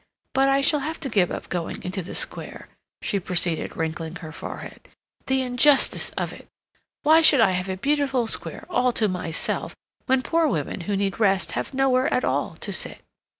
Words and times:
But 0.33 0.49
I 0.49 0.61
shall 0.61 0.79
have 0.79 0.99
to 1.01 1.09
give 1.09 1.29
up 1.29 1.47
going 1.47 1.83
into 1.83 2.01
the 2.01 2.15
square," 2.15 2.69
she 3.03 3.19
proceeded, 3.19 3.77
wrinkling 3.77 4.15
her 4.15 4.31
forehead. 4.31 4.87
"The 5.27 5.43
injustice 5.43 6.09
of 6.17 6.33
it! 6.33 6.47
Why 7.03 7.21
should 7.21 7.39
I 7.39 7.51
have 7.51 7.69
a 7.69 7.77
beautiful 7.77 8.25
square 8.25 8.65
all 8.67 8.91
to 8.93 9.07
myself, 9.07 9.75
when 10.07 10.23
poor 10.23 10.47
women 10.47 10.81
who 10.89 10.97
need 10.97 11.19
rest 11.19 11.51
have 11.51 11.75
nowhere 11.75 12.11
at 12.11 12.25
all 12.25 12.55
to 12.61 12.73
sit?" 12.73 13.01